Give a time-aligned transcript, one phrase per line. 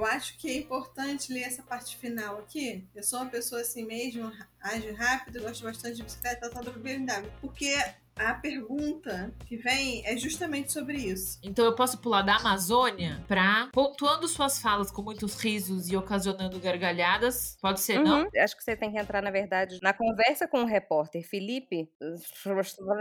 [0.00, 2.86] Eu acho que é importante ler essa parte final aqui.
[2.94, 4.30] Eu sou uma pessoa assim mesmo,
[4.62, 7.28] age rápido, gosto bastante de bicicleta, tá do BMW.
[7.40, 7.74] Porque
[8.14, 11.40] a pergunta que vem é justamente sobre isso.
[11.42, 16.60] Então eu posso pular da Amazônia pra pontuando suas falas com muitos risos e ocasionando
[16.60, 17.56] gargalhadas.
[17.60, 18.04] Pode ser, Uhum.
[18.04, 18.28] não?
[18.40, 21.90] Acho que você tem que entrar, na verdade, na conversa com o repórter Felipe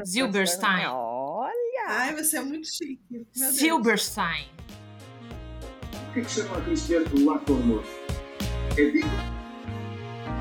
[0.04, 0.88] Zilberstein.
[0.88, 1.86] Olha!
[1.90, 3.00] Ai, você é muito chique.
[3.36, 3.80] Meu
[6.14, 6.14] Deus.
[6.14, 6.14] Silberstein.
[6.14, 7.84] Por que, chama Cristiano do Latorno?
[8.78, 9.08] É bico?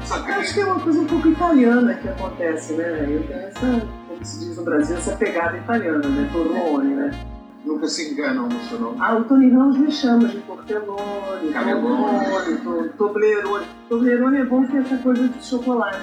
[0.04, 0.32] Sabe?
[0.32, 3.06] Acho que é uma coisa um pouco italiana que acontece, né?
[3.08, 6.30] Eu tenho essa, como se diz no Brasil, essa pegada italiana, né?
[6.32, 7.10] Torlone, né?
[7.64, 8.96] Nunca se enganam no seu nome.
[9.00, 11.52] Ah, o Tony Ramos me chama de Portelone,
[12.62, 13.66] to- Toblerone.
[13.88, 15.98] Toblerone é bom que é essa coisa de chocolate.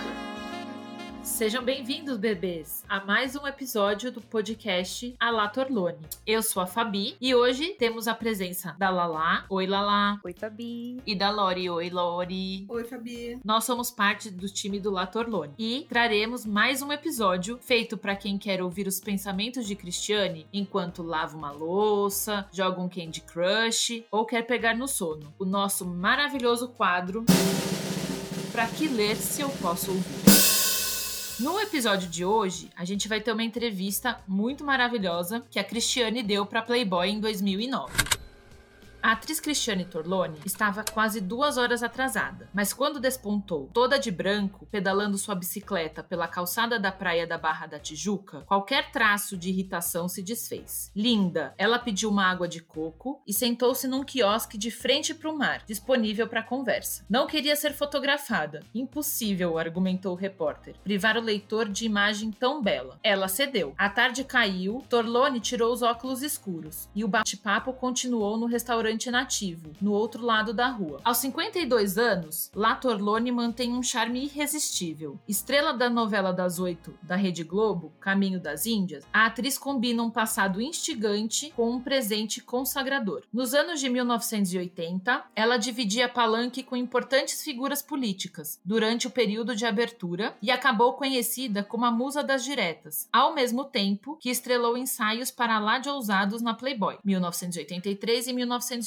[1.33, 5.97] Sejam bem-vindos, bebês, a mais um episódio do podcast Alá Torlone.
[6.27, 11.01] Eu sou a Fabi e hoje temos a presença da Lala, oi Lala, Oi, Fabi.
[11.07, 12.65] e da Lori, oi Lori.
[12.69, 13.39] Oi, Fabi.
[13.43, 18.15] Nós somos parte do time do La Torlone e traremos mais um episódio feito para
[18.15, 24.05] quem quer ouvir os pensamentos de Cristiane enquanto lava uma louça, joga um Candy Crush
[24.11, 25.33] ou quer pegar no sono.
[25.39, 27.25] O nosso maravilhoso quadro
[28.51, 30.22] Pra que ler se eu posso ouvir?
[31.43, 36.23] No episódio de hoje, a gente vai ter uma entrevista muito maravilhosa que a Cristiane
[36.23, 37.91] deu para Playboy em 2009.
[39.03, 44.65] A atriz Cristiane Torlone estava quase duas horas atrasada, mas quando despontou, toda de branco,
[44.71, 50.07] pedalando sua bicicleta pela calçada da praia da Barra da Tijuca, qualquer traço de irritação
[50.07, 50.89] se desfez.
[50.95, 55.37] Linda, ela pediu uma água de coco e sentou-se num quiosque de frente para o
[55.37, 57.05] mar, disponível para conversa.
[57.09, 58.61] Não queria ser fotografada.
[58.73, 62.97] Impossível, argumentou o repórter, privar o leitor de imagem tão bela.
[63.03, 63.73] Ela cedeu.
[63.77, 69.71] A tarde caiu, Torlone tirou os óculos escuros e o bate-papo continuou no restaurante nativo,
[69.81, 70.99] no outro lado da rua.
[71.03, 75.19] Aos 52 anos, La Torlone mantém um charme irresistível.
[75.27, 80.11] Estrela da novela das oito da Rede Globo, Caminho das Índias, a atriz combina um
[80.11, 83.23] passado instigante com um presente consagrador.
[83.31, 89.65] Nos anos de 1980, ela dividia palanque com importantes figuras políticas durante o período de
[89.65, 95.31] abertura e acabou conhecida como a Musa das Diretas, ao mesmo tempo que estrelou ensaios
[95.31, 98.82] para lá de ousados na Playboy, 1983 e 1984,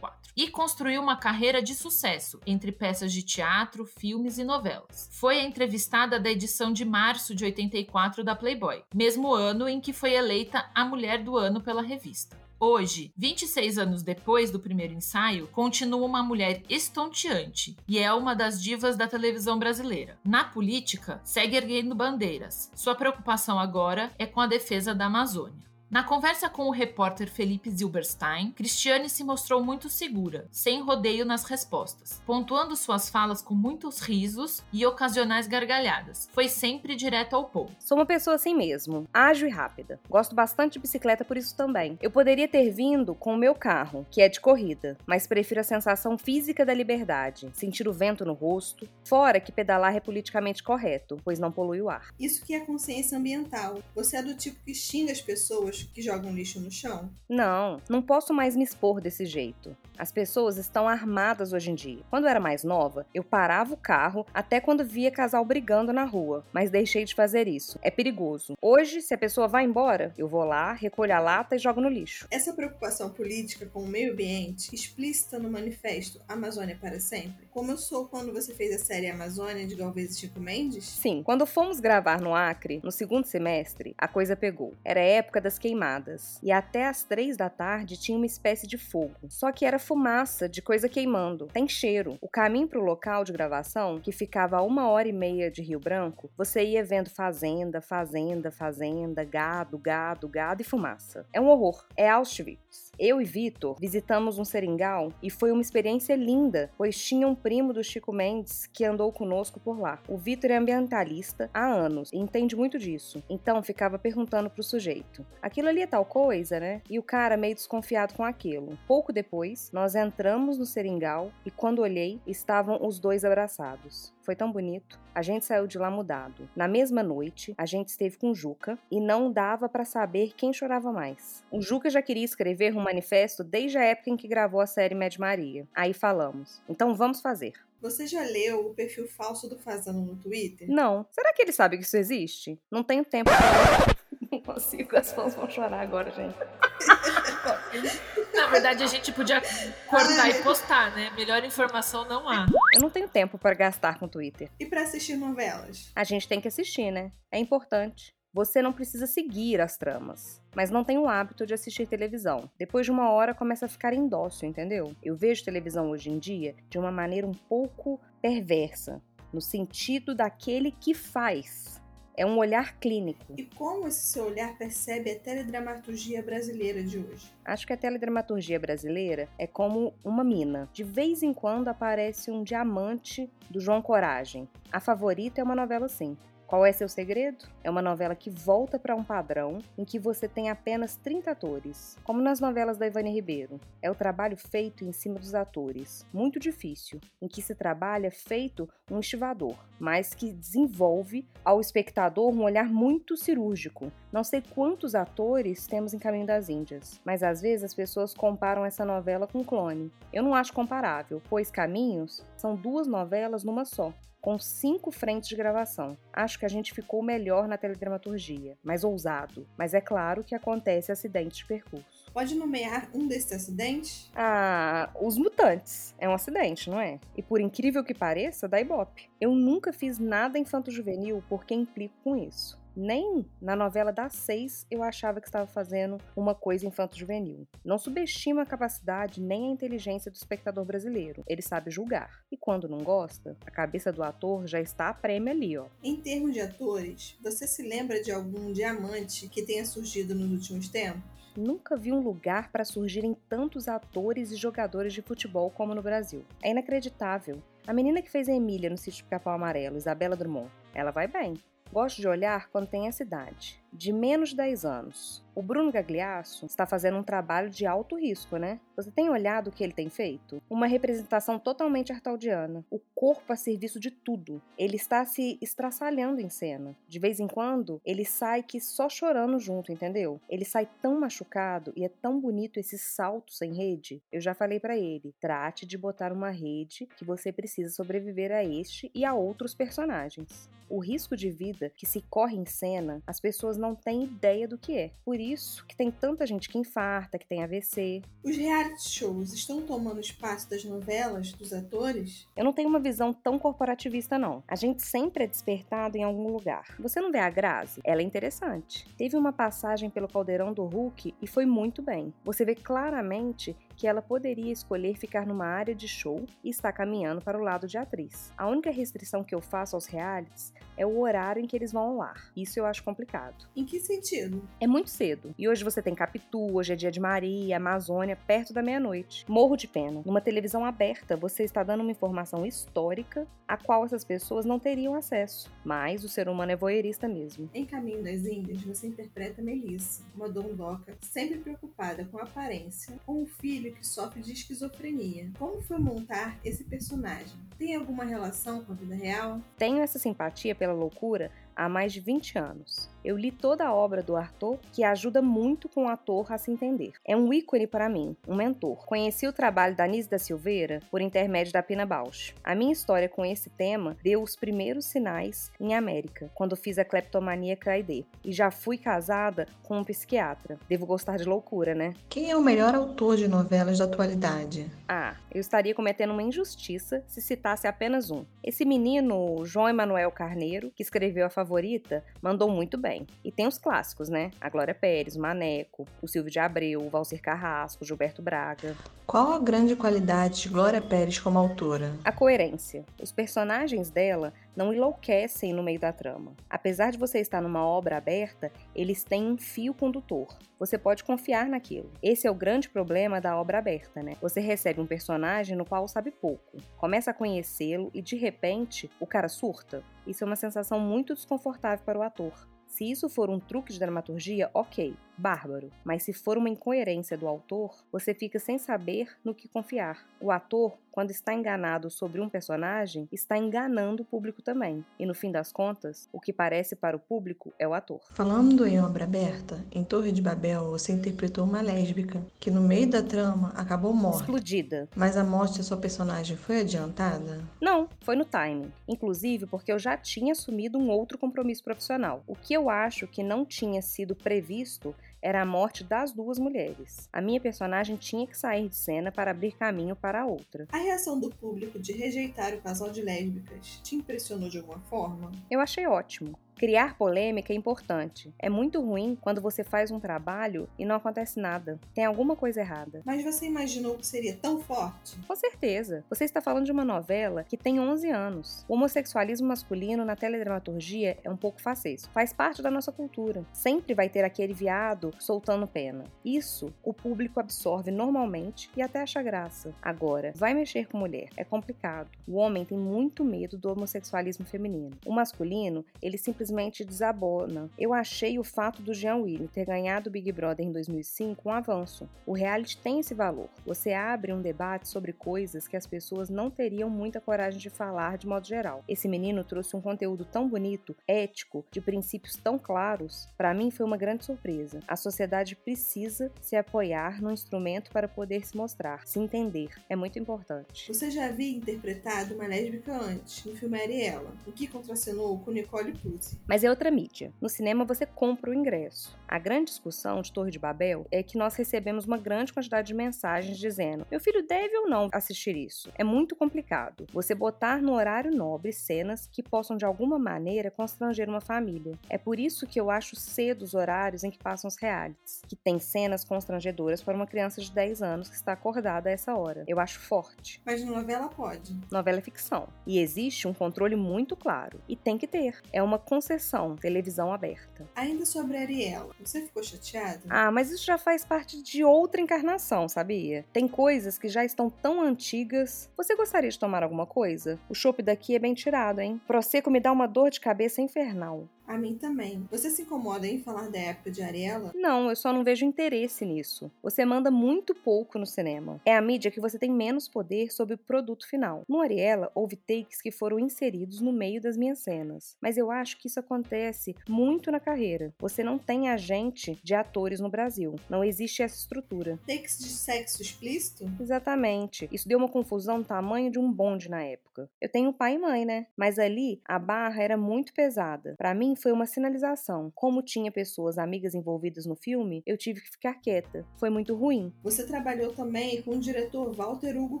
[0.36, 5.08] e construiu uma carreira de sucesso entre peças de teatro, filmes e novelas.
[5.12, 10.14] Foi entrevistada da edição de março de 84 da Playboy, mesmo ano em que foi
[10.14, 12.36] eleita a Mulher do Ano pela revista.
[12.58, 18.62] Hoje, 26 anos depois do primeiro ensaio, continua uma mulher estonteante e é uma das
[18.62, 20.18] divas da televisão brasileira.
[20.24, 22.70] Na política, segue erguendo bandeiras.
[22.74, 25.66] Sua preocupação agora é com a defesa da Amazônia.
[25.88, 31.44] Na conversa com o repórter Felipe Zilberstein, Cristiane se mostrou muito segura, sem rodeio nas
[31.44, 36.28] respostas, pontuando suas falas com muitos risos e ocasionais gargalhadas.
[36.32, 37.72] Foi sempre direto ao ponto.
[37.78, 40.00] Sou uma pessoa assim mesmo, ágil e rápida.
[40.10, 41.96] Gosto bastante de bicicleta por isso também.
[42.02, 45.64] Eu poderia ter vindo com o meu carro, que é de corrida, mas prefiro a
[45.64, 51.16] sensação física da liberdade, sentir o vento no rosto, fora que pedalar é politicamente correto,
[51.24, 52.08] pois não polui o ar.
[52.18, 53.78] Isso que é consciência ambiental.
[53.94, 57.10] Você é do tipo que xinga as pessoas que jogam lixo no chão?
[57.28, 59.76] Não, não posso mais me expor desse jeito.
[59.98, 62.02] As pessoas estão armadas hoje em dia.
[62.10, 66.04] Quando eu era mais nova, eu parava o carro até quando via casal brigando na
[66.04, 67.78] rua, mas deixei de fazer isso.
[67.82, 68.54] É perigoso.
[68.60, 71.88] Hoje, se a pessoa vai embora, eu vou lá, recolho a lata e jogo no
[71.88, 72.26] lixo.
[72.30, 78.32] Essa preocupação política com o meio ambiente, explícita no manifesto Amazônia para Sempre, começou quando
[78.32, 80.84] você fez a série Amazônia de Galvez e Chico Mendes?
[80.84, 84.74] Sim, quando fomos gravar no Acre, no segundo semestre, a coisa pegou.
[84.84, 86.38] Era a época das queimadas.
[86.42, 89.16] E até às três da tarde tinha uma espécie de fogo.
[89.28, 91.48] Só que era fumaça de coisa queimando.
[91.52, 92.16] Tem cheiro.
[92.20, 95.62] O caminho para o local de gravação, que ficava a uma hora e meia de
[95.62, 101.26] Rio Branco, você ia vendo fazenda, fazenda, fazenda, gado, gado, gado e fumaça.
[101.32, 101.84] É um horror.
[101.96, 102.85] É Auschwitz.
[102.98, 107.72] Eu e Vitor visitamos um seringal e foi uma experiência linda, pois tinha um primo
[107.72, 109.98] do Chico Mendes que andou conosco por lá.
[110.08, 115.26] O Vitor é ambientalista há anos e entende muito disso, então ficava perguntando pro sujeito:
[115.42, 116.80] aquilo ali é tal coisa, né?
[116.88, 118.78] E o cara meio desconfiado com aquilo.
[118.86, 124.14] Pouco depois, nós entramos no seringal e quando olhei, estavam os dois abraçados.
[124.26, 124.98] Foi tão bonito.
[125.14, 126.48] A gente saiu de lá mudado.
[126.54, 130.52] Na mesma noite, a gente esteve com o Juca e não dava para saber quem
[130.52, 131.44] chorava mais.
[131.48, 134.94] O Juca já queria escrever um manifesto desde a época em que gravou a série
[134.94, 135.66] Mad Maria.
[135.74, 137.52] Aí falamos: então vamos fazer.
[137.80, 140.68] Você já leu o perfil falso do Fazano no Twitter?
[140.68, 141.06] Não.
[141.10, 142.58] Será que ele sabe que isso existe?
[142.70, 143.40] Não tenho tempo pra.
[144.32, 146.34] Não consigo, as fãs vão chorar agora, gente.
[148.34, 149.40] Na verdade, a gente podia
[149.88, 151.12] cortar e postar, né?
[151.16, 152.46] Melhor informação não há.
[152.74, 154.50] Eu não tenho tempo para gastar com Twitter.
[154.58, 155.92] E para assistir novelas?
[155.94, 157.12] A gente tem que assistir, né?
[157.30, 158.15] É importante.
[158.36, 162.50] Você não precisa seguir as tramas, mas não tem o hábito de assistir televisão.
[162.58, 164.94] Depois de uma hora começa a ficar indócil, entendeu?
[165.02, 169.00] Eu vejo televisão hoje em dia de uma maneira um pouco perversa,
[169.32, 171.80] no sentido daquele que faz.
[172.14, 173.24] É um olhar clínico.
[173.38, 177.32] E como esse seu olhar percebe a teledramaturgia brasileira de hoje?
[177.42, 180.68] Acho que a teledramaturgia brasileira é como uma mina.
[180.74, 184.46] De vez em quando aparece um diamante do João Coragem.
[184.70, 186.18] A favorita é uma novela assim.
[186.46, 187.44] Qual é seu segredo?
[187.64, 191.98] É uma novela que volta para um padrão em que você tem apenas 30 atores,
[192.04, 193.60] como nas novelas da Ivane Ribeiro.
[193.82, 198.68] É o trabalho feito em cima dos atores, muito difícil, em que se trabalha feito
[198.88, 203.90] um estivador, mas que desenvolve ao espectador um olhar muito cirúrgico.
[204.12, 208.64] Não sei quantos atores temos em Caminho das Índias, mas às vezes as pessoas comparam
[208.64, 209.90] essa novela com Clone.
[210.12, 213.92] Eu não acho comparável, pois Caminhos são duas novelas numa só
[214.26, 215.96] com cinco frentes de gravação.
[216.12, 220.90] Acho que a gente ficou melhor na teledramaturgia, mais ousado, mas é claro que acontece
[220.90, 222.10] acidente de percurso.
[222.12, 224.10] Pode nomear um desses acidentes?
[224.16, 225.94] Ah, Os Mutantes.
[225.96, 226.98] É um acidente, não é?
[227.16, 229.08] E por incrível que pareça, da Ibope.
[229.20, 232.58] Eu nunca fiz nada infanto-juvenil porque implico com isso.
[232.76, 237.48] Nem na novela das seis eu achava que estava fazendo uma coisa infanto-juvenil.
[237.64, 241.24] Não subestima a capacidade nem a inteligência do espectador brasileiro.
[241.26, 242.20] Ele sabe julgar.
[242.30, 245.64] E quando não gosta, a cabeça do ator já está a prêmio ali, ó.
[245.82, 250.68] Em termos de atores, você se lembra de algum diamante que tenha surgido nos últimos
[250.68, 251.16] tempos?
[251.34, 256.24] Nunca vi um lugar para surgirem tantos atores e jogadores de futebol como no Brasil.
[256.42, 257.42] É inacreditável.
[257.66, 261.34] A menina que fez a Emília no sítio Capão Amarelo, Isabela Drummond, ela vai bem.
[261.72, 265.25] Gosto de olhar quando tem essa idade, de menos de 10 anos.
[265.36, 268.58] O Bruno Gagliasso está fazendo um trabalho de alto risco, né?
[268.74, 270.42] Você tem olhado o que ele tem feito?
[270.48, 272.64] Uma representação totalmente artaldiana.
[272.70, 274.40] O corpo a serviço de tudo.
[274.56, 276.74] Ele está se estraçalhando em cena.
[276.88, 280.18] De vez em quando, ele sai que só chorando junto, entendeu?
[280.26, 284.02] Ele sai tão machucado e é tão bonito esse salto sem rede.
[284.10, 288.42] Eu já falei para ele, trate de botar uma rede que você precisa sobreviver a
[288.42, 290.48] este e a outros personagens.
[290.68, 294.58] O risco de vida que se corre em cena, as pessoas não têm ideia do
[294.58, 294.90] que é.
[295.04, 298.02] Por isso que tem tanta gente que infarta, que tem AVC.
[298.22, 302.26] Os reality shows estão tomando espaço das novelas, dos atores?
[302.36, 304.42] Eu não tenho uma visão tão corporativista, não.
[304.46, 306.64] A gente sempre é despertado em algum lugar.
[306.78, 307.80] Você não vê a Grazi?
[307.84, 308.86] Ela é interessante.
[308.96, 312.12] Teve uma passagem pelo caldeirão do Hulk e foi muito bem.
[312.24, 317.20] Você vê claramente que ela poderia escolher ficar numa área de show e está caminhando
[317.20, 318.32] para o lado de atriz.
[318.36, 321.82] A única restrição que eu faço aos realities é o horário em que eles vão
[321.82, 322.30] ao ar.
[322.36, 323.46] Isso eu acho complicado.
[323.54, 324.42] Em que sentido?
[324.60, 325.34] É muito cedo.
[325.38, 329.24] E hoje você tem Capitu, hoje é dia de Maria, Amazônia, perto da meia-noite.
[329.28, 330.02] Morro de pena.
[330.04, 334.94] Numa televisão aberta, você está dando uma informação histórica a qual essas pessoas não teriam
[334.94, 335.50] acesso.
[335.64, 337.48] Mas o ser humano é voyeurista mesmo.
[337.54, 343.22] Em Caminho das Índias, você interpreta Melissa, uma dondoca sempre preocupada com a aparência, com
[343.22, 345.30] um filho que sofre de esquizofrenia.
[345.38, 347.38] Como foi montar esse personagem?
[347.58, 349.40] Tem alguma relação com a vida real?
[349.56, 352.90] Tenho essa simpatia pela loucura há mais de 20 anos.
[353.06, 356.50] Eu li toda a obra do Arthur, que ajuda muito com o ator a se
[356.50, 356.94] entender.
[357.04, 358.84] É um ícone para mim, um mentor.
[358.84, 362.34] Conheci o trabalho da Anise da Silveira por intermédio da Pina Bausch.
[362.42, 366.84] A minha história com esse tema deu os primeiros sinais em América, quando fiz a
[366.84, 368.04] Cleptomania Craide.
[368.24, 370.58] E já fui casada com um psiquiatra.
[370.68, 371.94] Devo gostar de loucura, né?
[372.08, 374.68] Quem é o melhor autor de novelas da atualidade?
[374.88, 378.24] Ah, eu estaria cometendo uma injustiça se citasse apenas um.
[378.42, 382.95] Esse menino, João Emanuel Carneiro, que escreveu A Favorita, mandou muito bem.
[383.24, 384.30] E tem os clássicos, né?
[384.40, 388.76] A Glória Pérez, o Maneco, o Silvio de Abreu, o Valcir Carrasco, o Gilberto Braga.
[389.06, 391.96] Qual a grande qualidade de Glória Pérez como autora?
[392.04, 392.84] A coerência.
[393.00, 396.32] Os personagens dela não enlouquecem no meio da trama.
[396.48, 400.36] Apesar de você estar numa obra aberta, eles têm um fio condutor.
[400.58, 401.90] Você pode confiar naquilo.
[402.02, 404.16] Esse é o grande problema da obra aberta, né?
[404.20, 409.06] Você recebe um personagem no qual sabe pouco, começa a conhecê-lo e de repente o
[409.06, 409.82] cara surta.
[410.06, 412.32] Isso é uma sensação muito desconfortável para o ator.
[412.66, 415.70] Se isso for um truque de dramaturgia, ok, bárbaro.
[415.84, 420.06] Mas se for uma incoerência do autor, você fica sem saber no que confiar.
[420.20, 424.82] O ator, quando está enganado sobre um personagem, está enganando o público também.
[424.98, 428.00] E no fim das contas, o que parece para o público é o ator.
[428.14, 432.88] Falando em obra aberta, em Torre de Babel você interpretou uma lésbica que no meio
[432.88, 434.20] da trama acabou morta.
[434.20, 434.88] Explodida.
[434.96, 437.44] Mas a morte da sua personagem foi adiantada?
[437.60, 438.72] Não, foi no timing.
[438.88, 442.24] Inclusive porque eu já tinha assumido um outro compromisso profissional.
[442.26, 447.08] O que eu acho que não tinha sido previsto era a morte das duas mulheres.
[447.12, 450.66] A minha personagem tinha que sair de cena para abrir caminho para a outra.
[450.72, 455.32] A reação do público de rejeitar o casal de lésbicas te impressionou de alguma forma?
[455.50, 456.38] Eu achei ótimo.
[456.56, 458.32] Criar polêmica é importante.
[458.38, 461.78] É muito ruim quando você faz um trabalho e não acontece nada.
[461.94, 463.02] Tem alguma coisa errada.
[463.04, 465.18] Mas você imaginou que seria tão forte?
[465.28, 466.02] Com certeza.
[466.08, 468.64] Você está falando de uma novela que tem 11 anos.
[468.66, 472.08] O homossexualismo masculino na teledramaturgia é um pouco facesso.
[472.08, 473.44] Faz parte da nossa cultura.
[473.52, 476.04] Sempre vai ter aquele viado soltando pena.
[476.24, 479.74] Isso o público absorve normalmente e até acha graça.
[479.82, 481.28] Agora, vai mexer com mulher.
[481.36, 482.08] É complicado.
[482.26, 484.96] O homem tem muito medo do homossexualismo feminino.
[485.04, 487.68] O masculino, ele simplesmente simplesmente desabona.
[487.76, 491.52] Eu achei o fato do Jean Willis ter ganhado o Big Brother em 2005 um
[491.52, 492.08] avanço.
[492.24, 493.48] O reality tem esse valor.
[493.64, 498.16] Você abre um debate sobre coisas que as pessoas não teriam muita coragem de falar
[498.16, 498.84] de modo geral.
[498.88, 503.28] Esse menino trouxe um conteúdo tão bonito, ético, de princípios tão claros.
[503.36, 504.80] Para mim foi uma grande surpresa.
[504.86, 509.70] A sociedade precisa se apoiar no instrumento para poder se mostrar, se entender.
[509.88, 510.92] É muito importante.
[510.92, 515.92] Você já havia interpretado uma lésbica antes, no filme Ariela, em que contracenou com Nicole
[515.92, 516.35] Pucci.
[516.46, 517.32] Mas é outra mídia.
[517.40, 519.16] No cinema você compra o ingresso.
[519.28, 522.94] A grande discussão de Torre de Babel é que nós recebemos uma grande quantidade de
[522.94, 525.90] mensagens dizendo: meu filho deve ou não assistir isso.
[525.96, 527.06] É muito complicado.
[527.12, 531.98] Você botar no horário nobre cenas que possam de alguma maneira constranger uma família.
[532.08, 535.56] É por isso que eu acho cedo os horários em que passam os realities, que
[535.56, 539.64] tem cenas constrangedoras para uma criança de 10 anos que está acordada a essa hora.
[539.66, 540.60] Eu acho forte.
[540.64, 541.76] Mas novela pode.
[541.90, 542.68] Novela é ficção.
[542.86, 544.80] E existe um controle muito claro.
[544.88, 545.60] E tem que ter.
[545.72, 547.88] É uma concessão, televisão aberta.
[547.94, 550.22] Ainda sobre Ariela, você ficou chateada?
[550.28, 553.44] Ah, mas isso já faz parte de outra encarnação, sabia?
[553.52, 555.88] Tem coisas que já estão tão antigas.
[555.96, 557.60] Você gostaria de tomar alguma coisa?
[557.68, 559.20] O chopp daqui é bem tirado, hein?
[559.24, 561.48] Prosecco me dá uma dor de cabeça infernal.
[561.66, 562.46] A mim também.
[562.50, 564.72] Você se incomoda em falar da época de Ariela?
[564.74, 566.70] Não, eu só não vejo interesse nisso.
[566.82, 568.80] Você manda muito pouco no cinema.
[568.84, 571.64] É a mídia que você tem menos poder sobre o produto final.
[571.68, 575.36] No Ariela, houve takes que foram inseridos no meio das minhas cenas.
[575.40, 578.14] Mas eu acho que isso acontece muito na carreira.
[578.20, 580.76] Você não tem agente de atores no Brasil.
[580.88, 582.18] Não existe essa estrutura.
[582.26, 583.90] Takes de sexo explícito?
[584.00, 584.88] Exatamente.
[584.92, 587.50] Isso deu uma confusão do tamanho de um bonde na época.
[587.60, 588.66] Eu tenho pai e mãe, né?
[588.76, 591.14] Mas ali a barra era muito pesada.
[591.18, 592.70] Para mim foi uma sinalização.
[592.74, 596.46] Como tinha pessoas amigas envolvidas no filme, eu tive que ficar quieta.
[596.56, 597.32] Foi muito ruim.
[597.42, 600.00] Você trabalhou também com o diretor Walter Hugo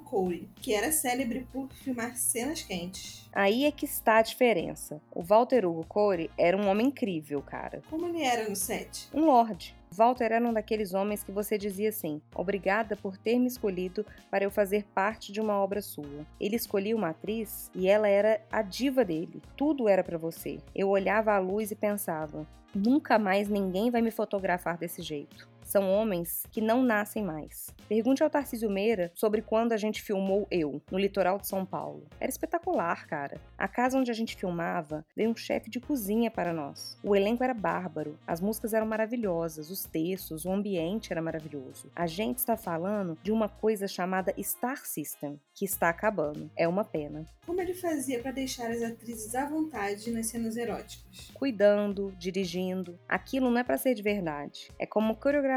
[0.00, 3.28] Corey, que era célebre por filmar cenas quentes.
[3.32, 5.00] Aí é que está a diferença.
[5.14, 7.82] O Walter Hugo Corey era um homem incrível, cara.
[7.90, 9.08] Como ele era no set?
[9.12, 9.75] Um lorde.
[9.90, 14.44] Walter era um daqueles homens que você dizia assim: obrigada por ter me escolhido para
[14.44, 16.26] eu fazer parte de uma obra sua.
[16.40, 19.42] Ele escolhia uma atriz e ela era a diva dele.
[19.56, 20.58] Tudo era para você.
[20.74, 25.55] Eu olhava a luz e pensava: nunca mais ninguém vai me fotografar desse jeito.
[25.66, 27.74] São homens que não nascem mais.
[27.88, 32.06] Pergunte ao Tarcísio Meira sobre quando a gente filmou Eu, no litoral de São Paulo.
[32.20, 33.40] Era espetacular, cara.
[33.58, 36.96] A casa onde a gente filmava veio um chefe de cozinha para nós.
[37.02, 41.90] O elenco era bárbaro, as músicas eram maravilhosas, os textos, o ambiente era maravilhoso.
[41.96, 46.48] A gente está falando de uma coisa chamada Star System, que está acabando.
[46.56, 47.26] É uma pena.
[47.44, 51.32] Como ele fazia para deixar as atrizes à vontade nas cenas eróticas?
[51.34, 52.96] Cuidando, dirigindo.
[53.08, 54.70] Aquilo não é para ser de verdade.
[54.78, 55.55] É como coreografia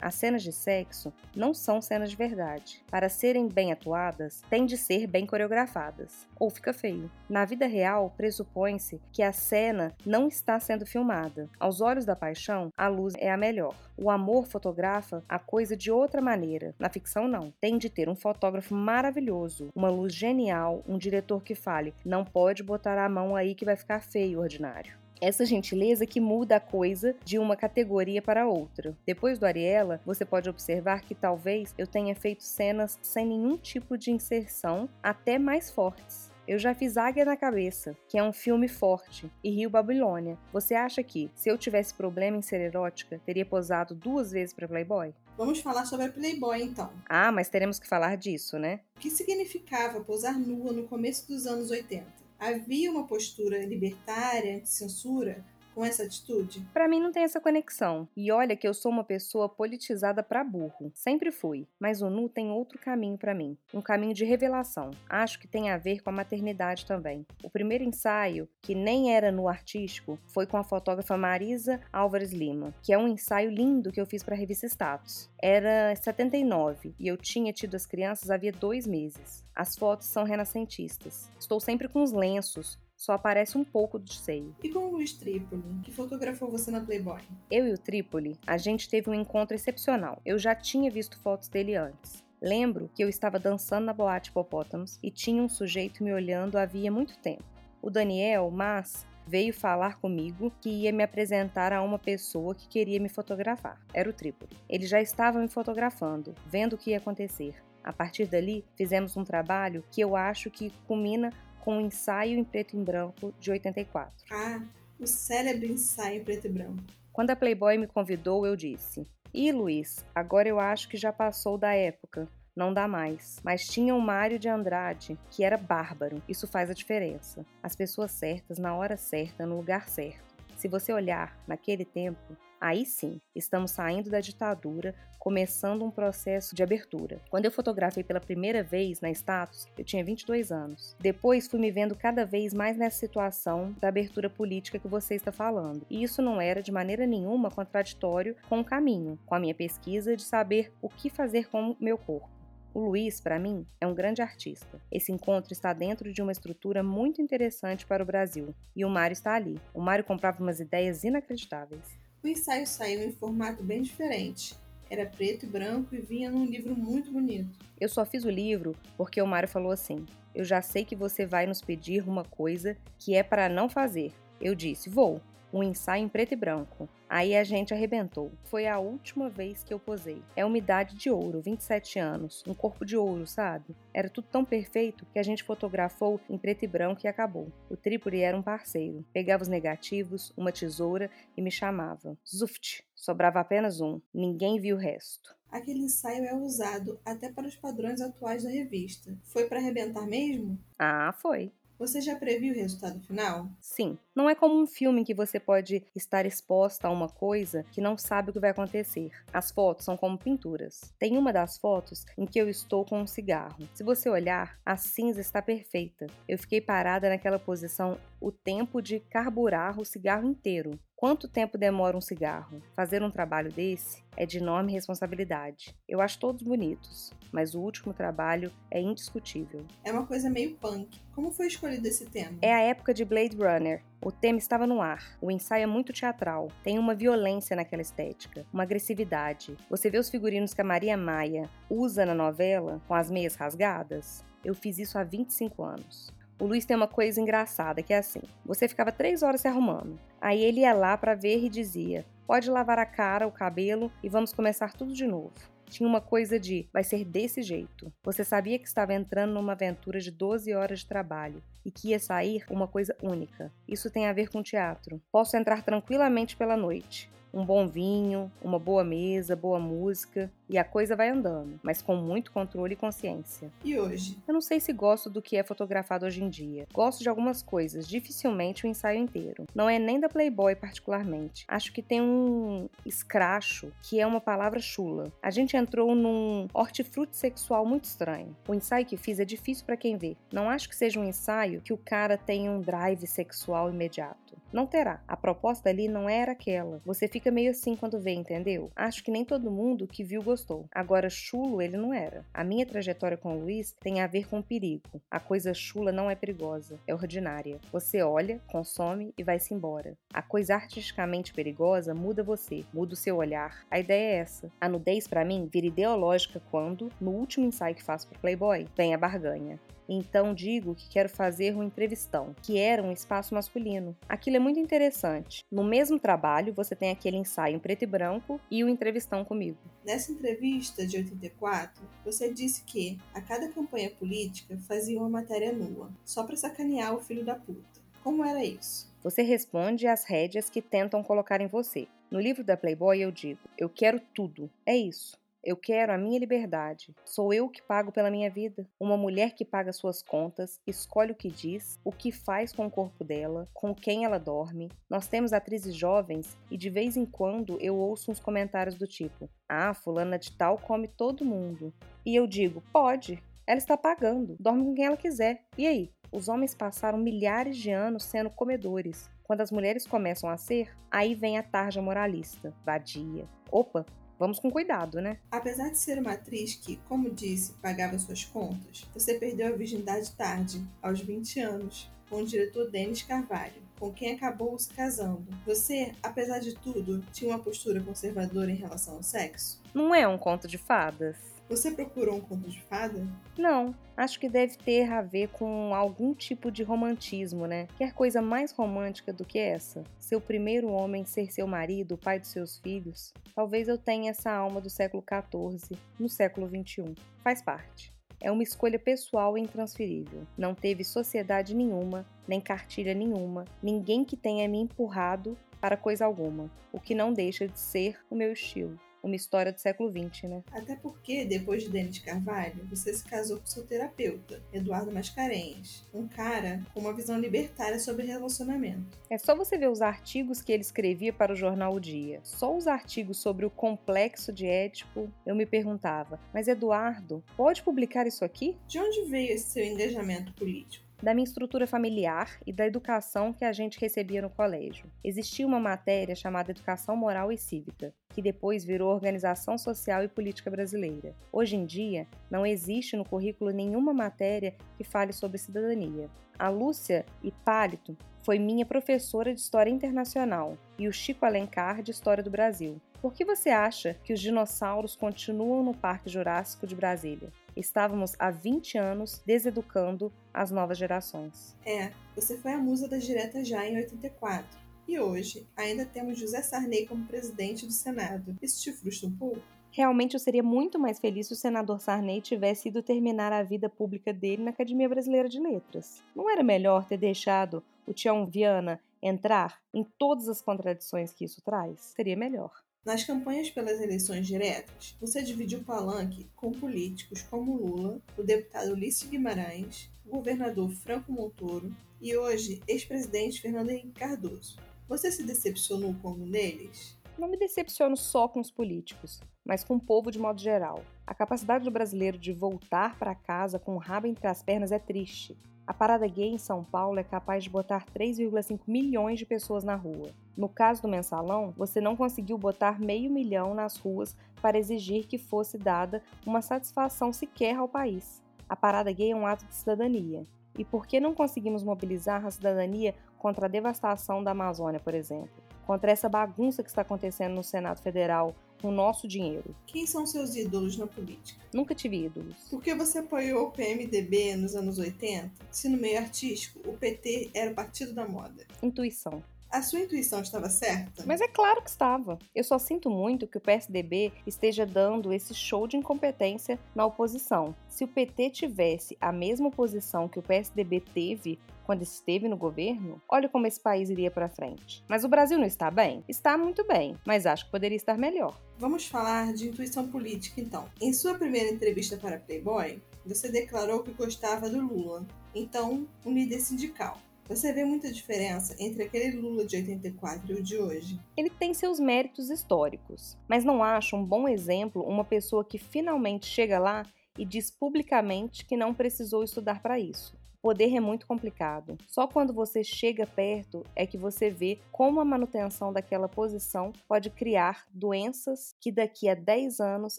[0.00, 2.82] as cenas de sexo não são cenas de verdade.
[2.90, 7.10] Para serem bem atuadas, têm de ser bem coreografadas, ou fica feio.
[7.28, 11.48] Na vida real, pressupõe-se que a cena não está sendo filmada.
[11.58, 13.74] Aos olhos da paixão, a luz é a melhor.
[13.96, 16.74] O amor fotografa a coisa de outra maneira.
[16.78, 17.52] Na ficção, não.
[17.60, 22.62] Tem de ter um fotógrafo maravilhoso, uma luz genial, um diretor que fale: não pode
[22.62, 27.14] botar a mão aí que vai ficar feio, ordinário essa gentileza que muda a coisa
[27.24, 28.98] de uma categoria para outra.
[29.06, 33.96] Depois do Ariela, você pode observar que talvez eu tenha feito cenas sem nenhum tipo
[33.96, 36.32] de inserção, até mais fortes.
[36.46, 40.36] Eu já fiz Águia na Cabeça, que é um filme forte, e Rio Babilônia.
[40.52, 44.66] Você acha que, se eu tivesse problema em ser erótica, teria posado duas vezes para
[44.66, 45.14] Playboy?
[45.38, 46.90] Vamos falar sobre a Playboy então.
[47.08, 48.80] Ah, mas teremos que falar disso, né?
[48.96, 52.21] O que significava posar nua no começo dos anos 80?
[52.42, 56.66] Havia uma postura libertária, anti-censura, com essa atitude?
[56.72, 58.08] Para mim não tem essa conexão.
[58.16, 61.66] E olha que eu sou uma pessoa politizada para burro, sempre fui.
[61.78, 64.90] Mas o nu tem outro caminho para mim, um caminho de revelação.
[65.08, 67.26] Acho que tem a ver com a maternidade também.
[67.42, 72.74] O primeiro ensaio, que nem era no artístico, foi com a fotógrafa Marisa Álvares Lima,
[72.82, 75.30] que é um ensaio lindo que eu fiz para a revista Status.
[75.40, 79.44] Era 79 e eu tinha tido as crianças havia dois meses.
[79.54, 81.30] As fotos são renascentistas.
[81.38, 84.54] Estou sempre com os lenços, só aparece um pouco de seio.
[84.62, 87.20] E com o Luiz Trípoli, que fotografou você na Playboy?
[87.50, 90.22] Eu e o Trípoli, a gente teve um encontro excepcional.
[90.24, 92.22] Eu já tinha visto fotos dele antes.
[92.40, 96.92] Lembro que eu estava dançando na boate Hipopótamos e tinha um sujeito me olhando havia
[96.92, 97.42] muito tempo.
[97.82, 103.00] O Daniel, mas veio falar comigo que ia me apresentar a uma pessoa que queria
[103.00, 103.80] me fotografar.
[103.92, 104.56] Era o Trípoli.
[104.68, 107.56] Ele já estava me fotografando, vendo o que ia acontecer.
[107.82, 112.44] A partir dali, fizemos um trabalho que eu acho que culmina com o ensaio em
[112.44, 114.12] preto e branco de 84.
[114.30, 114.60] Ah,
[115.00, 116.82] o célebre ensaio em preto e branco.
[117.12, 121.56] Quando a Playboy me convidou, eu disse: Ih, Luiz, agora eu acho que já passou
[121.56, 123.40] da época não dá mais.
[123.42, 126.22] Mas tinha o Mário de Andrade, que era bárbaro.
[126.28, 127.44] Isso faz a diferença.
[127.62, 130.32] As pessoas certas, na hora certa, no lugar certo.
[130.56, 136.64] Se você olhar naquele tempo, aí sim, estamos saindo da ditadura, começando um processo de
[136.64, 137.20] abertura.
[137.30, 140.96] Quando eu fotografei pela primeira vez na status, eu tinha 22 anos.
[140.98, 145.30] Depois fui me vendo cada vez mais nessa situação da abertura política que você está
[145.30, 145.86] falando.
[145.88, 150.16] E isso não era de maneira nenhuma contraditório com o caminho, com a minha pesquisa
[150.16, 152.28] de saber o que fazer com o meu corpo.
[152.74, 154.80] O Luiz, para mim, é um grande artista.
[154.90, 158.52] Esse encontro está dentro de uma estrutura muito interessante para o Brasil.
[158.74, 159.56] E o Mário está ali.
[159.72, 161.96] O Mário comprava umas ideias inacreditáveis.
[162.24, 164.60] O ensaio saiu em formato bem diferente.
[164.92, 167.48] Era preto e branco e vinha num livro muito bonito.
[167.80, 171.24] Eu só fiz o livro porque o Mário falou assim: Eu já sei que você
[171.24, 174.12] vai nos pedir uma coisa que é para não fazer.
[174.38, 175.18] Eu disse: Vou
[175.52, 176.88] um ensaio em preto e branco.
[177.08, 178.32] Aí a gente arrebentou.
[178.44, 180.22] Foi a última vez que eu posei.
[180.34, 183.76] É uma idade de ouro, 27 anos, um corpo de ouro, sabe?
[183.92, 187.52] Era tudo tão perfeito que a gente fotografou em preto e branco e acabou.
[187.68, 189.04] O trípode era um parceiro.
[189.12, 192.16] Pegava os negativos, uma tesoura e me chamava.
[192.26, 192.82] Zuft!
[192.94, 194.00] Sobrava apenas um.
[194.14, 195.34] Ninguém viu o resto.
[195.50, 199.14] Aquele ensaio é usado até para os padrões atuais da revista.
[199.24, 200.58] Foi para arrebentar mesmo?
[200.78, 201.52] Ah, foi.
[201.78, 203.48] Você já previu o resultado final?
[203.60, 203.98] Sim.
[204.14, 207.80] Não é como um filme em que você pode estar exposta a uma coisa que
[207.80, 209.10] não sabe o que vai acontecer.
[209.32, 210.92] As fotos são como pinturas.
[210.98, 213.68] Tem uma das fotos em que eu estou com um cigarro.
[213.74, 216.06] Se você olhar, a cinza está perfeita.
[216.28, 220.78] Eu fiquei parada naquela posição o tempo de carburar o cigarro inteiro.
[221.02, 222.62] Quanto tempo demora um cigarro?
[222.76, 225.74] Fazer um trabalho desse é de enorme responsabilidade.
[225.88, 229.66] Eu acho todos bonitos, mas o último trabalho é indiscutível.
[229.82, 231.00] É uma coisa meio punk.
[231.12, 232.38] Como foi escolhido esse tema?
[232.40, 233.82] É a época de Blade Runner.
[234.00, 235.18] O tema estava no ar.
[235.20, 236.46] O ensaio é muito teatral.
[236.62, 239.56] Tem uma violência naquela estética, uma agressividade.
[239.68, 244.24] Você vê os figurinos que a Maria Maia usa na novela com as meias rasgadas?
[244.44, 246.12] Eu fiz isso há 25 anos.
[246.42, 249.96] O Luiz tem uma coisa engraçada que é assim: você ficava três horas se arrumando,
[250.20, 254.08] aí ele ia lá para ver e dizia: pode lavar a cara, o cabelo e
[254.08, 255.32] vamos começar tudo de novo.
[255.66, 257.92] Tinha uma coisa de vai ser desse jeito.
[258.02, 262.00] Você sabia que estava entrando numa aventura de 12 horas de trabalho e que ia
[262.00, 263.52] sair uma coisa única.
[263.68, 265.00] Isso tem a ver com teatro.
[265.12, 270.64] Posso entrar tranquilamente pela noite um bom vinho, uma boa mesa, boa música e a
[270.64, 273.50] coisa vai andando, mas com muito controle e consciência.
[273.64, 274.18] E hoje?
[274.28, 276.66] Eu não sei se gosto do que é fotografado hoje em dia.
[276.74, 279.46] Gosto de algumas coisas, dificilmente o ensaio inteiro.
[279.54, 281.46] Não é nem da Playboy particularmente.
[281.48, 285.10] Acho que tem um escracho, que é uma palavra chula.
[285.22, 288.36] A gente entrou num hortifruti sexual muito estranho.
[288.46, 290.16] O ensaio que fiz é difícil para quem vê.
[290.30, 294.36] Não acho que seja um ensaio que o cara tenha um drive sexual imediato.
[294.52, 295.02] Não terá.
[295.08, 296.82] A proposta ali não era aquela.
[296.84, 298.70] Você fica meio assim quando vê, entendeu?
[298.74, 300.66] Acho que nem todo mundo que viu gostou.
[300.72, 302.24] Agora, chulo ele não era.
[302.32, 305.00] A minha trajetória com o Luiz tem a ver com perigo.
[305.10, 307.60] A coisa chula não é perigosa, é ordinária.
[307.70, 309.96] Você olha, consome e vai-se embora.
[310.12, 313.64] A coisa artisticamente perigosa muda você, muda o seu olhar.
[313.70, 314.50] A ideia é essa.
[314.60, 318.94] A nudez, para mim, vira ideológica quando, no último ensaio que faço pro Playboy, vem
[318.94, 319.60] a barganha.
[319.94, 323.94] Então digo que quero fazer um entrevistão, que era um espaço masculino.
[324.08, 325.44] Aquilo é muito interessante.
[325.50, 329.58] No mesmo trabalho, você tem aquele ensaio em preto e branco e o entrevistão comigo.
[329.84, 335.90] Nessa entrevista de 84, você disse que a cada campanha política fazia uma matéria nua,
[336.06, 337.82] só para sacanear o filho da puta.
[338.02, 338.90] Como era isso?
[339.02, 341.86] Você responde às rédeas que tentam colocar em você.
[342.10, 344.50] No livro da Playboy eu digo: eu quero tudo.
[344.64, 345.20] É isso.
[345.44, 346.94] Eu quero a minha liberdade.
[347.04, 348.64] Sou eu que pago pela minha vida.
[348.78, 352.70] Uma mulher que paga suas contas, escolhe o que diz, o que faz com o
[352.70, 354.70] corpo dela, com quem ela dorme.
[354.88, 359.28] Nós temos atrizes jovens e de vez em quando eu ouço uns comentários do tipo:
[359.48, 361.74] Ah, fulana de tal come todo mundo.
[362.06, 363.20] E eu digo: Pode.
[363.44, 365.44] Ela está pagando, dorme com quem ela quiser.
[365.58, 365.90] E aí?
[366.12, 369.10] Os homens passaram milhares de anos sendo comedores.
[369.24, 373.26] Quando as mulheres começam a ser, aí vem a tarja moralista, vadia.
[373.50, 373.84] Opa,
[374.22, 375.18] Vamos com cuidado, né?
[375.32, 380.12] Apesar de ser uma atriz que, como disse, pagava suas contas, você perdeu a virgindade
[380.12, 381.90] tarde, aos 20 anos.
[382.08, 385.26] com o diretor Denis Carvalho, com quem acabou se casando.
[385.46, 389.62] Você, apesar de tudo, tinha uma postura conservadora em relação ao sexo?
[389.72, 391.16] Não é um conto de fadas?
[391.48, 393.06] Você procurou um conto de fada?
[393.36, 397.68] Não, acho que deve ter a ver com algum tipo de romantismo, né?
[397.76, 399.84] Quer coisa mais romântica do que essa?
[399.98, 403.12] Seu primeiro homem ser seu marido, pai dos seus filhos?
[403.34, 406.94] Talvez eu tenha essa alma do século XIV, no século XXI.
[407.22, 407.92] Faz parte.
[408.20, 410.26] É uma escolha pessoal e intransferível.
[410.38, 416.50] Não teve sociedade nenhuma, nem cartilha nenhuma, ninguém que tenha me empurrado para coisa alguma,
[416.72, 420.42] o que não deixa de ser o meu estilo uma história do século XX, né?
[420.52, 426.06] Até porque, depois de Denis Carvalho, você se casou com seu terapeuta, Eduardo Mascarenhas, um
[426.06, 428.98] cara com uma visão libertária sobre relacionamento.
[429.10, 432.20] É só você ver os artigos que ele escrevia para o jornal O Dia.
[432.22, 438.06] Só os artigos sobre o complexo de Édipo, eu me perguntava, mas Eduardo, pode publicar
[438.06, 438.56] isso aqui?
[438.68, 440.81] De onde veio esse seu engajamento político?
[441.02, 444.86] Da minha estrutura familiar e da educação que a gente recebia no colégio.
[445.02, 450.50] Existia uma matéria chamada Educação Moral e Cívica, que depois virou Organização Social e Política
[450.50, 451.14] Brasileira.
[451.32, 456.08] Hoje em dia, não existe no currículo nenhuma matéria que fale sobre cidadania.
[456.38, 462.22] A Lúcia Hipólito foi minha professora de História Internacional e o Chico Alencar de História
[462.22, 462.80] do Brasil.
[463.02, 467.32] Por que você acha que os dinossauros continuam no Parque Jurássico de Brasília?
[467.56, 471.56] Estávamos há 20 anos deseducando as novas gerações.
[471.66, 474.46] É, você foi a musa das diretas já em 84.
[474.86, 478.38] E hoje, ainda temos José Sarney como presidente do Senado.
[478.40, 479.42] Isso te frustra um pouco?
[479.72, 483.68] Realmente eu seria muito mais feliz se o senador Sarney tivesse ido terminar a vida
[483.68, 486.00] pública dele na Academia Brasileira de Letras.
[486.14, 491.42] Não era melhor ter deixado o Tião Viana entrar em todas as contradições que isso
[491.42, 491.80] traz?
[491.96, 492.52] Seria melhor.
[492.84, 498.72] Nas campanhas pelas eleições diretas, você dividiu o palanque com políticos como Lula, o deputado
[498.72, 504.58] Ulisses Guimarães, o governador Franco Montoro e hoje ex-presidente Fernando Henrique Cardoso.
[504.88, 506.98] Você se decepcionou com algum deles?
[507.16, 510.82] Não me decepciono só com os políticos, mas com o povo de modo geral.
[511.06, 514.80] A capacidade do brasileiro de voltar para casa com o rabo entre as pernas é
[514.80, 515.38] triste.
[515.64, 519.76] A parada gay em São Paulo é capaz de botar 3,5 milhões de pessoas na
[519.76, 520.10] rua.
[520.36, 525.18] No caso do mensalão, você não conseguiu botar meio milhão nas ruas para exigir que
[525.18, 528.20] fosse dada uma satisfação sequer ao país.
[528.48, 530.26] A parada gay é um ato de cidadania.
[530.58, 535.41] E por que não conseguimos mobilizar a cidadania contra a devastação da Amazônia, por exemplo?
[535.66, 539.54] Contra essa bagunça que está acontecendo no Senado Federal, com o nosso dinheiro.
[539.66, 541.40] Quem são seus ídolos na política?
[541.52, 542.36] Nunca tive ídolos.
[542.48, 545.30] Por que você apoiou o PMDB nos anos 80?
[545.50, 548.46] Se no meio artístico o PT era o partido da moda.
[548.62, 549.22] Intuição.
[549.52, 551.04] A sua intuição estava certa?
[551.04, 552.18] Mas é claro que estava.
[552.34, 557.54] Eu só sinto muito que o PSDB esteja dando esse show de incompetência na oposição.
[557.68, 562.98] Se o PT tivesse a mesma posição que o PSDB teve quando esteve no governo,
[563.06, 564.82] olha como esse país iria para frente.
[564.88, 566.02] Mas o Brasil não está bem?
[566.08, 568.40] Está muito bem, mas acho que poderia estar melhor.
[568.58, 570.66] Vamos falar de intuição política então.
[570.80, 576.40] Em sua primeira entrevista para Playboy, você declarou que gostava do Lula, então um líder
[576.40, 576.98] sindical.
[577.28, 581.00] Você vê muita diferença entre aquele Lula de 84 e o de hoje?
[581.16, 586.26] Ele tem seus méritos históricos, mas não acho um bom exemplo uma pessoa que finalmente
[586.26, 586.84] chega lá
[587.16, 590.14] e diz publicamente que não precisou estudar para isso.
[590.38, 591.78] O poder é muito complicado.
[591.86, 597.10] Só quando você chega perto é que você vê como a manutenção daquela posição pode
[597.10, 599.98] criar doenças que daqui a 10 anos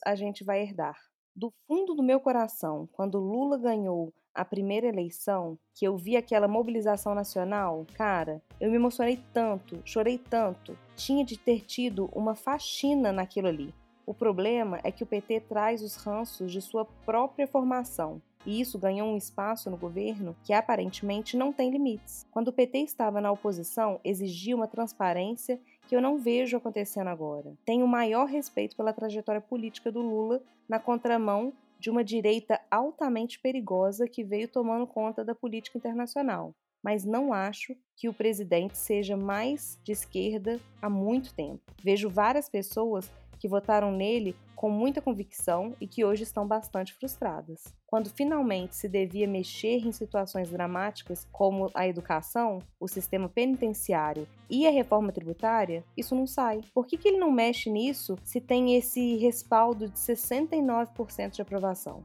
[0.05, 0.97] a gente vai herdar.
[1.33, 6.47] Do fundo do meu coração, quando Lula ganhou a primeira eleição, que eu vi aquela
[6.47, 10.77] mobilização nacional, cara, eu me emocionei tanto, chorei tanto.
[10.95, 13.73] Tinha de ter tido uma faxina naquilo ali.
[14.05, 18.21] O problema é que o PT traz os ranços de sua própria formação.
[18.45, 22.27] E isso ganhou um espaço no governo que aparentemente não tem limites.
[22.29, 27.53] Quando o PT estava na oposição, exigia uma transparência que eu não vejo acontecendo agora.
[27.63, 34.07] Tenho maior respeito pela trajetória política do Lula na contramão de uma direita altamente perigosa
[34.07, 36.55] que veio tomando conta da política internacional.
[36.81, 41.61] Mas não acho que o presidente seja mais de esquerda há muito tempo.
[41.83, 47.75] Vejo várias pessoas que votaram nele com muita convicção e que hoje estão bastante frustradas.
[47.85, 54.65] Quando finalmente se devia mexer em situações dramáticas como a educação, o sistema penitenciário e
[54.65, 56.61] a reforma tributária, isso não sai.
[56.73, 62.01] Por que, que ele não mexe nisso se tem esse respaldo de 69% de aprovação?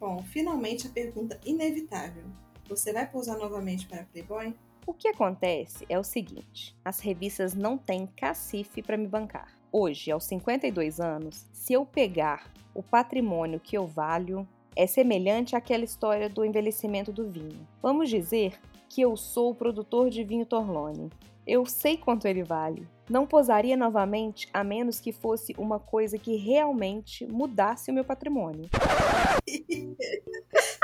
[0.00, 2.24] Bom, finalmente a pergunta inevitável.
[2.66, 4.54] Você vai pousar novamente para Playboy?
[4.86, 9.59] O que acontece é o seguinte: as revistas não têm cacife para me bancar.
[9.72, 15.84] Hoje, aos 52 anos, se eu pegar o patrimônio que eu valho, É semelhante àquela
[15.84, 17.66] história do envelhecimento do vinho.
[17.82, 21.10] Vamos dizer que eu sou o produtor de vinho Torlone.
[21.46, 22.86] Eu sei quanto ele vale.
[23.08, 28.68] Não posaria novamente a menos que fosse uma coisa que realmente mudasse o meu patrimônio.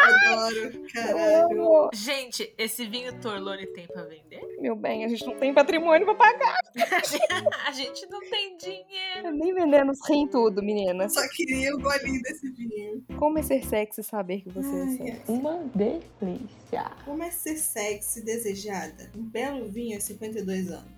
[0.07, 1.90] Adoro, caralho.
[1.92, 4.40] Gente, esse vinho Torlone tem pra vender?
[4.61, 6.61] Meu bem, a gente não tem patrimônio pra pagar.
[7.66, 9.33] a gente não tem dinheiro.
[9.33, 11.09] Nem vendendo os rim tudo, menina.
[11.09, 13.05] Só queria o golinho desse vinho.
[13.18, 15.33] Como é ser sexy e saber que você é Ai, sexy?
[15.33, 16.92] Uma delícia.
[17.05, 19.11] Como é ser sexy desejada?
[19.16, 20.95] Um belo vinho aos 52 anos.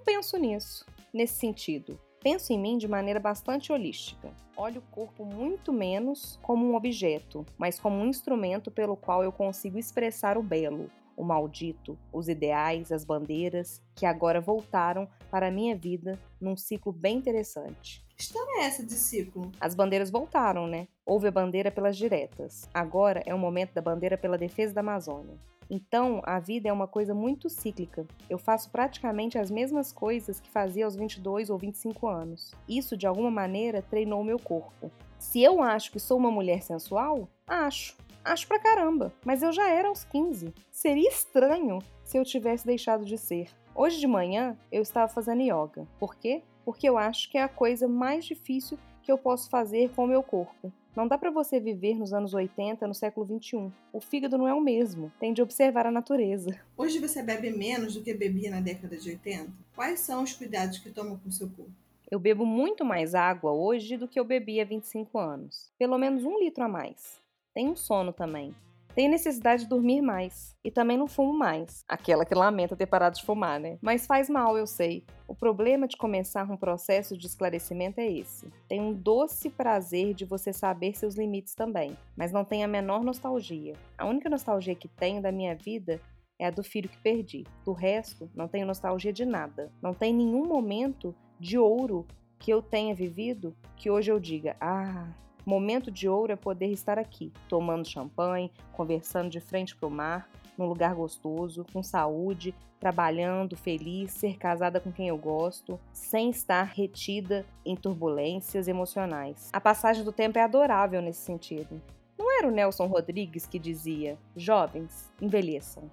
[0.00, 2.00] Não penso nisso, nesse sentido.
[2.22, 4.32] Penso em mim de maneira bastante holística.
[4.56, 9.30] Olho o corpo muito menos como um objeto, mas como um instrumento pelo qual eu
[9.30, 15.50] consigo expressar o belo, o maldito, os ideais, as bandeiras, que agora voltaram para a
[15.50, 18.02] minha vida num ciclo bem interessante.
[18.16, 19.52] Que história é essa de ciclo?
[19.60, 20.88] As bandeiras voltaram, né?
[21.04, 22.66] Houve a bandeira pelas diretas.
[22.72, 25.36] Agora é o momento da bandeira pela defesa da Amazônia.
[25.70, 28.04] Então, a vida é uma coisa muito cíclica.
[28.28, 32.52] Eu faço praticamente as mesmas coisas que fazia aos 22 ou 25 anos.
[32.68, 34.90] Isso, de alguma maneira, treinou meu corpo.
[35.16, 37.96] Se eu acho que sou uma mulher sensual, acho.
[38.24, 39.12] Acho pra caramba.
[39.24, 40.52] Mas eu já era aos 15.
[40.72, 43.48] Seria estranho se eu tivesse deixado de ser.
[43.72, 45.86] Hoje de manhã, eu estava fazendo yoga.
[45.98, 46.42] Por quê?
[46.64, 50.08] Porque eu acho que é a coisa mais difícil que eu posso fazer com o
[50.08, 50.72] meu corpo.
[50.94, 53.70] Não dá para você viver nos anos 80 no século 21.
[53.92, 55.12] O fígado não é o mesmo.
[55.20, 56.50] Tem de observar a natureza.
[56.76, 59.52] Hoje você bebe menos do que bebia na década de 80?
[59.74, 61.70] Quais são os cuidados que toma com o seu corpo?
[62.10, 65.72] Eu bebo muito mais água hoje do que eu bebia há 25 anos.
[65.78, 67.20] Pelo menos um litro a mais.
[67.54, 68.52] Tenho sono também.
[69.00, 70.54] Tenho necessidade de dormir mais.
[70.62, 71.82] E também não fumo mais.
[71.88, 73.78] Aquela que lamenta ter parado de fumar, né?
[73.80, 75.06] Mas faz mal, eu sei.
[75.26, 78.52] O problema de começar um processo de esclarecimento é esse.
[78.68, 83.02] Tem um doce prazer de você saber seus limites também, mas não tem a menor
[83.02, 83.72] nostalgia.
[83.96, 85.98] A única nostalgia que tenho da minha vida
[86.38, 87.46] é a do filho que perdi.
[87.64, 89.72] Do resto, não tenho nostalgia de nada.
[89.80, 92.06] Não tem nenhum momento de ouro
[92.38, 95.08] que eu tenha vivido que hoje eu diga: ah,
[95.50, 100.30] momento de ouro é poder estar aqui, tomando champanhe, conversando de frente para o mar,
[100.56, 106.62] num lugar gostoso, com saúde, trabalhando, feliz, ser casada com quem eu gosto, sem estar
[106.62, 109.50] retida em turbulências emocionais.
[109.52, 111.82] A passagem do tempo é adorável nesse sentido.
[112.16, 115.90] Não era o Nelson Rodrigues que dizia: jovens, envelheçam.